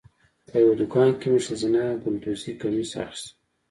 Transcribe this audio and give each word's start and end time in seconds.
په 0.47 0.55
یوه 0.63 0.75
دوکان 0.81 1.09
کې 1.19 1.27
مې 1.31 1.39
ښځینه 1.47 1.81
ګلدوزي 2.03 2.51
کمیس 2.61 2.91
اخیستلو. 3.03 3.33